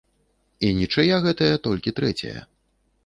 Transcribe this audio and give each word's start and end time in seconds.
І 0.67 0.71
нічыя 0.79 1.19
гэтая 1.25 1.53
толькі 1.67 1.95
трэцяя. 2.01 2.39